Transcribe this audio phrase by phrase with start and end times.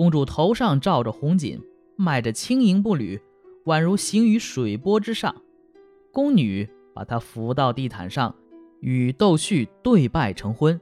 [0.00, 1.60] 公主头上罩着红锦，
[1.94, 3.20] 迈着轻盈步履，
[3.66, 5.42] 宛如行于水波之上。
[6.10, 8.34] 宫女把她扶到地毯上，
[8.80, 10.80] 与窦旭对拜成婚，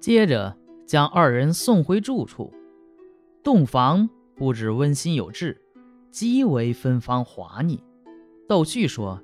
[0.00, 0.56] 接着
[0.86, 2.50] 将二人送回住处。
[3.42, 5.60] 洞房布置温馨有致，
[6.10, 7.78] 极为芬芳华腻。
[8.48, 9.22] 窦旭说：“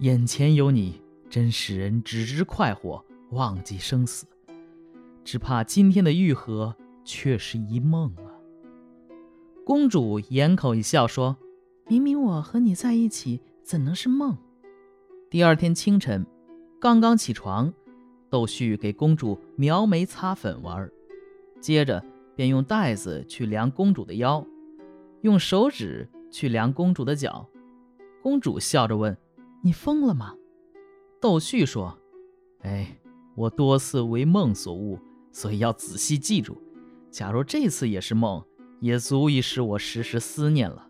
[0.00, 1.00] 眼前有你，
[1.30, 4.26] 真使人只知快活，忘记生死。
[5.24, 6.76] 只怕今天的愈合
[7.06, 8.32] 却是一梦啊。”
[9.64, 11.34] 公主掩口一笑说
[11.88, 14.36] ：“明明我和你在一起，怎能是梦？”
[15.30, 16.26] 第二天清晨，
[16.78, 17.72] 刚刚起床，
[18.28, 20.90] 窦旭给公主描眉擦粉玩，
[21.62, 22.04] 接着
[22.36, 24.46] 便用带子去量公主的腰，
[25.22, 27.48] 用手指去量公主的脚。
[28.22, 29.16] 公主笑着问
[29.64, 30.34] ：“你疯了吗？”
[31.22, 31.98] 窦旭说
[32.60, 32.98] ：“哎，
[33.34, 34.98] 我多次为梦所误，
[35.32, 36.60] 所以要仔细记住。
[37.10, 38.44] 假如这次也是梦，
[38.84, 40.86] 也足以使我时时思念了。”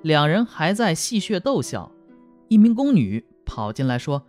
[0.00, 1.92] 两人还在戏谑逗笑，
[2.48, 4.22] 一名宫女跑进来说：“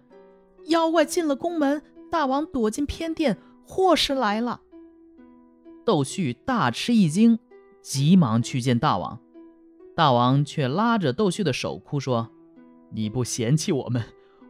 [0.68, 1.82] 妖怪进了宫门，
[2.12, 4.60] 大王躲进偏殿，祸事来了。”
[5.86, 7.40] 窦旭大吃一惊，
[7.82, 9.18] 急忙去见大王。
[9.96, 12.32] 大王却拉着窦旭的手哭说
[12.92, 14.04] ：“你不嫌弃我们，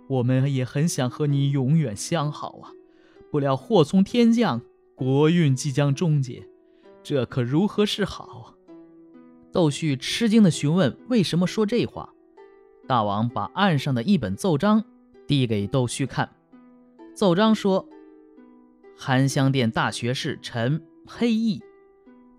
[0.08, 2.74] 我们也很想和你永远相好啊！
[3.30, 4.62] 不料祸从天降，
[4.96, 6.48] 国运即将终结，
[7.04, 8.56] 这可如何是好？”
[9.52, 12.14] 窦旭吃惊地询问：“为什么说这话？”
[12.88, 14.84] 大王把案上的一本奏章
[15.28, 16.30] 递给窦旭看，
[17.14, 17.88] 奏章说
[18.98, 21.62] ：“含香殿大学士陈黑翼，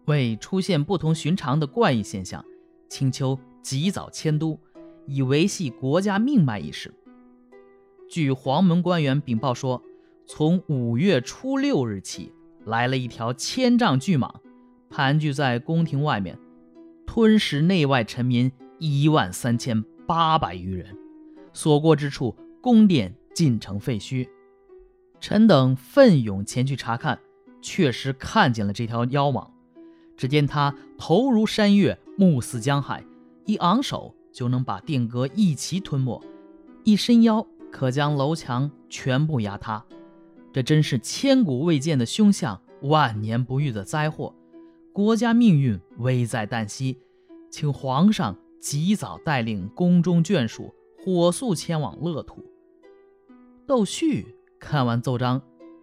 [0.06, 2.44] 为出现不同寻常的怪异现象。”
[2.88, 4.60] 请求及早迁都，
[5.06, 6.92] 以维系国家命脉一事。
[8.06, 9.83] 据黄门官员禀报说，
[10.27, 12.30] 从五月初六日起，
[12.66, 14.30] 来了一条千丈巨蟒，
[14.93, 16.39] 盘踞在宫廷外面，
[17.07, 20.97] 吞噬内外臣民一万三千八百余人，
[21.53, 24.29] 所过之处，宫殿尽成废墟。
[25.19, 27.19] 臣等奋勇前去查看，
[27.61, 29.48] 确实看见了这条妖蟒。
[30.17, 31.98] 只见它头如山岳。
[32.14, 33.02] 目似江海，
[33.47, 36.23] 一昂首就能把殿阁一齐吞没，
[36.85, 39.83] 一伸腰可将楼墙全部压塌。
[40.52, 44.35] 这真是千古未见的凶相，万年不遇的灾祸，
[44.92, 46.98] 国家命运危在旦夕，
[47.51, 52.45] 请皇上及早带领宫中眷属火速前往乐土。
[53.67, 55.41] 窦旭看完奏章，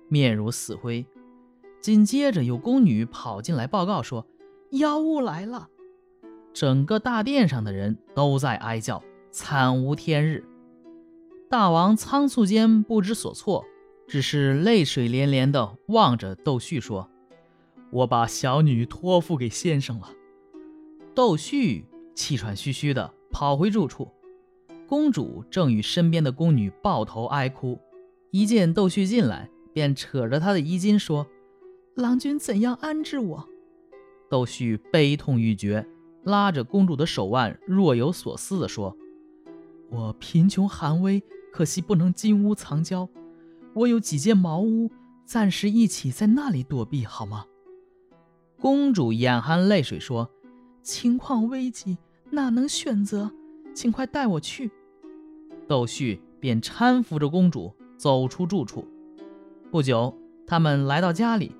[0.07, 1.03] 面如死灰。
[1.81, 4.27] 紧接着有宫女跑进来报告说
[4.71, 5.69] ：“妖物来了。”
[6.53, 10.45] 整个大殿上的人都在哀叫，惨无天日。
[11.49, 13.65] 大王仓促间不知所措，
[14.07, 17.09] 只是泪水连连地望着窦旭说
[17.91, 20.11] ：“我把小女托付给先生了。”
[21.15, 24.07] 窦旭气喘吁吁地跑回住处，
[24.87, 27.79] 公主正与身边的宫女抱头哀哭，
[28.31, 31.27] 一见窦旭进来，便扯着他的衣襟说
[31.95, 33.49] ：“郎君怎样安置我？”
[34.29, 35.87] 窦旭悲痛欲绝。
[36.23, 38.95] 拉着公主的手腕，若有所思地说
[39.89, 43.07] ：“我贫穷寒微，可惜不能金屋藏娇。
[43.73, 44.91] 我有几间茅屋，
[45.25, 47.45] 暂时一起在那里躲避，好吗？”
[48.59, 50.29] 公主眼含泪水说
[50.83, 51.97] ：“情况危急，
[52.29, 53.31] 哪能选择？
[53.73, 54.69] 请快带我去。”
[55.67, 58.85] 窦旭便搀扶着公主走出住处。
[59.71, 60.13] 不久，
[60.45, 61.55] 他们来到家里，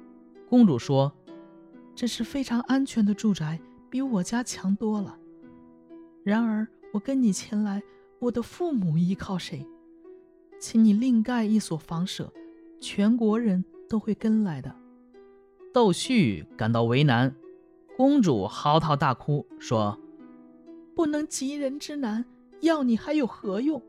[0.49, 1.13] 公主说
[1.95, 3.59] ：“这是非常安全的住宅。”
[3.89, 5.17] 比我家强多了。
[6.23, 7.81] 然而，我跟你前来，
[8.19, 9.65] 我的父母依靠谁？
[10.59, 12.31] 请你另盖一所房舍，
[12.79, 14.75] 全国人都会跟来的。
[15.71, 17.35] 窦旭感到为难，
[17.95, 19.99] 公主嚎啕大哭，说
[20.95, 22.25] ：“不能急人之难，
[22.61, 23.79] 要你还有何用？”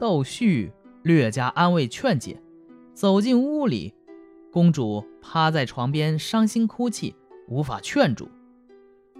[0.00, 2.42] 窦旭略加安慰劝解，
[2.94, 3.92] 走进屋里，
[4.50, 7.14] 公主趴在床边伤心哭泣，
[7.46, 8.28] 无法劝住。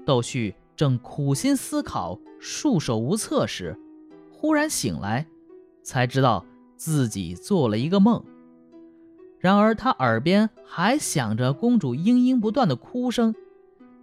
[0.07, 3.79] 窦旭正苦心思考、束手无策时，
[4.33, 5.27] 忽然醒来，
[5.83, 8.25] 才知道自己做了一个梦。
[9.41, 13.35] 然而他耳边还响着公主嘤嘤不断的哭声，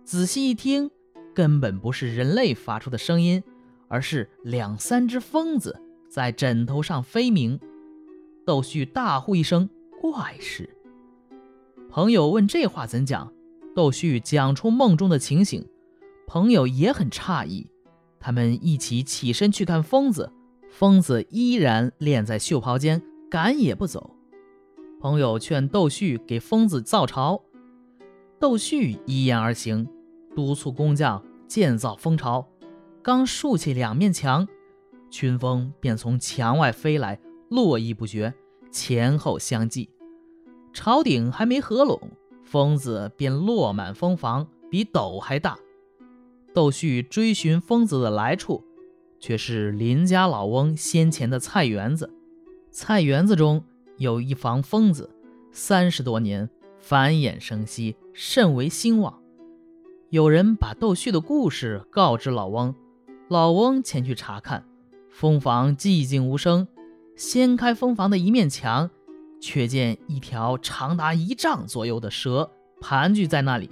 [0.03, 0.89] 仔细一听，
[1.33, 3.43] 根本不是人类发出的声音，
[3.87, 5.79] 而是两三只疯子
[6.09, 7.59] 在枕头上飞鸣。
[8.45, 9.69] 窦旭大呼一声
[10.01, 10.67] ：“怪事！”
[11.87, 13.31] 朋友问：“这话怎讲？”
[13.75, 15.67] 窦旭讲出梦中的情形。
[16.25, 17.69] 朋友也很诧异，
[18.19, 20.31] 他们一起起身去看疯子，
[20.69, 24.16] 疯子依然敛在袖袍间，赶也不走。
[24.99, 27.43] 朋友劝窦旭给疯子造巢，
[28.39, 29.87] 窦旭依言而行，
[30.35, 32.47] 督促工匠建造蜂巢。
[33.03, 34.47] 刚竖起两面墙，
[35.11, 38.33] 群蜂便从墙外飞来，络绎不绝，
[38.71, 39.87] 前后相继。
[40.73, 42.01] 巢顶还没合拢，
[42.43, 45.59] 蜂子便落满蜂房，比斗还大。
[46.55, 48.63] 窦旭追寻蜂子的来处，
[49.19, 52.11] 却是邻家老翁先前的菜园子。
[52.71, 53.63] 菜园子中
[53.97, 55.09] 有一房蜂子，
[55.51, 56.49] 三十多年
[56.79, 59.21] 繁衍生息，甚为兴旺。
[60.09, 62.73] 有人把窦旭的故事告知老翁，
[63.27, 64.65] 老翁前去查看，
[65.09, 66.67] 蜂房寂静无声。
[67.15, 68.89] 掀开蜂房的一面墙，
[69.41, 73.71] 却见一条长达一丈左右的蛇盘踞在那里。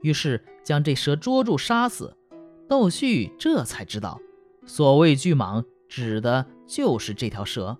[0.00, 2.16] 于是将这蛇捉住，杀死。
[2.66, 4.18] 窦旭这才知道，
[4.64, 7.76] 所谓巨蟒指的就是这条蛇。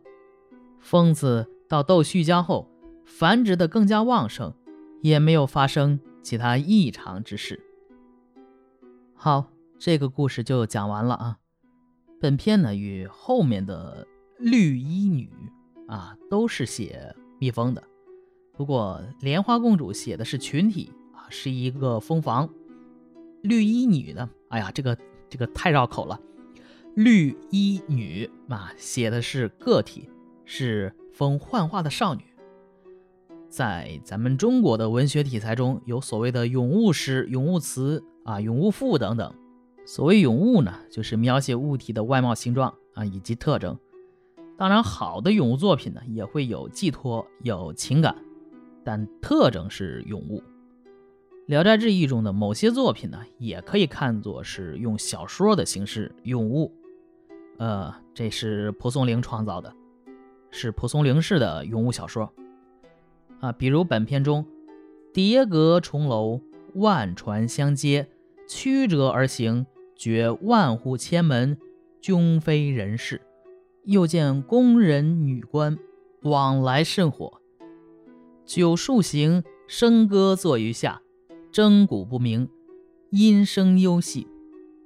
[0.86, 2.70] 疯子到窦旭家后，
[3.04, 4.54] 繁殖的更加旺盛，
[5.02, 7.60] 也没有发生其他异常之事。
[9.12, 9.50] 好，
[9.80, 11.38] 这个故事就讲完了啊。
[12.20, 14.06] 本片呢，与后面的
[14.38, 15.28] 绿衣女
[15.88, 17.82] 啊，都是写蜜蜂的，
[18.52, 21.26] 不过莲花公主写的是群体啊。
[21.30, 22.48] 是一个蜂房，
[23.42, 24.30] 绿衣女呢？
[24.50, 24.96] 哎呀，这个
[25.28, 26.20] 这个太绕口了。
[26.94, 30.08] 绿衣女啊，写的是个体，
[30.46, 32.22] 是风幻化的少女。
[33.48, 39.34] 在咱们中国的文学题材中，有所谓的咏物诗、咏物词啊、咏物赋等等。
[39.84, 43.78] 所谓咏物呢，就是描写物体的外貌、形状啊以及特征。
[44.56, 48.16] 当然，好的咏物作品呢，也会有寄托、有情感，
[48.82, 50.38] 但特征是咏物。
[51.46, 56.72] 《聊斋志异》中的某些作品呢，也可以看作是用小说的形式咏物。
[57.58, 59.72] 呃，这是蒲松龄创造的，
[60.50, 62.32] 是蒲松龄式的咏物小说。
[63.40, 64.46] 啊，比如本片中，
[65.12, 66.40] 叠阁重楼，
[66.74, 68.08] 万船相接，
[68.48, 71.58] 曲折而行，觉万户千门，
[72.00, 73.20] 均非人事。
[73.84, 75.78] 又见宫人女官，
[76.22, 77.40] 往来甚火。
[78.44, 81.02] 九树行，笙歌作于下。
[81.52, 82.48] 征鼓不明，
[83.10, 84.26] 音声幽细。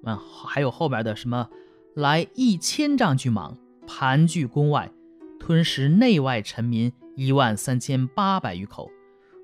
[0.05, 1.49] 啊，还有后边的什么，
[1.95, 4.93] 来一千丈巨蟒盘踞宫外，
[5.41, 8.89] 吞食内外臣民一万三千八百余口，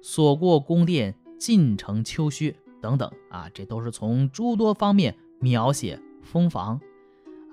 [0.00, 3.10] 所过宫殿尽成丘墟等等。
[3.30, 6.78] 啊，这都是从诸多方面描写蜂房。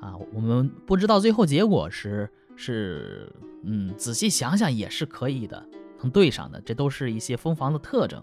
[0.01, 5.65] 啊，我们不知道最后结果是是，嗯，仔细想想也是可以的，
[6.01, 6.59] 能对上的。
[6.61, 8.21] 这都是一些蜂房的特征。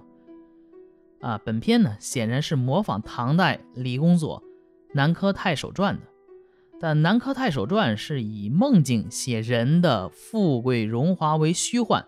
[1.20, 4.40] 啊，本片呢显然是模仿唐代李公佐
[4.93, 6.06] 《南柯太守传》的，
[6.82, 12.06] 但《南柯太守传》是以梦境写人的富贵荣华为虚幻，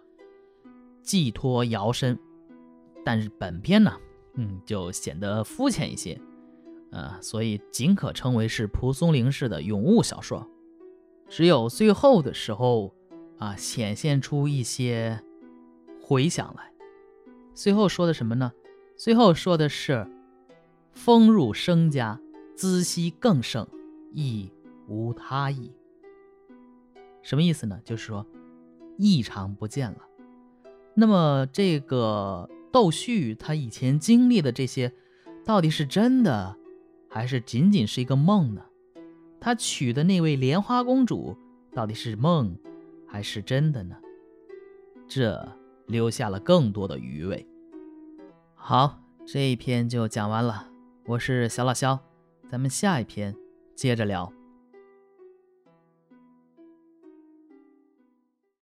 [1.03, 2.19] 寄托摇身，
[3.05, 3.93] 但是本篇呢，
[4.35, 6.19] 嗯，就显得肤浅一些，
[6.91, 10.49] 啊，所以仅可称为是蒲松龄式的咏物小说，
[11.29, 12.95] 只有最后的时候，
[13.37, 15.23] 啊，显现出一些
[16.01, 16.73] 回响来。
[17.53, 18.51] 最后说的什么呢？
[18.97, 20.11] 最后说的是，
[20.93, 22.19] 风入生家，
[22.57, 23.69] 滋息更盛，
[24.15, 24.51] 亦
[24.89, 25.73] 无他意。
[27.23, 27.81] 什么意思呢？
[27.85, 28.27] 就是说，
[28.99, 29.99] 异常不见了。
[30.95, 34.93] 那么这个窦旭他以前经历的这些，
[35.45, 36.57] 到底是真的，
[37.09, 38.63] 还是仅仅是一个梦呢？
[39.41, 41.37] 他娶的那位莲花公主，
[41.73, 42.57] 到底是梦，
[43.07, 43.97] 还是真的呢？
[45.09, 47.47] 这留下了更多的余味。
[48.55, 50.71] 好，这一篇就讲完了。
[51.07, 51.99] 我是小老肖，
[52.49, 53.37] 咱们下一篇
[53.75, 54.33] 接着聊。